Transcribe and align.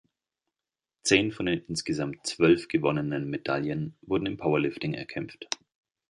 Zehn 1.03 1.31
von 1.31 1.45
den 1.45 1.63
insgesamt 1.67 2.25
zwölf 2.25 2.67
gewonnenen 2.69 3.29
Medaillen 3.29 3.95
wurden 4.01 4.25
im 4.25 4.35
Powerlifting 4.35 4.95
erkämpft. 4.95 5.47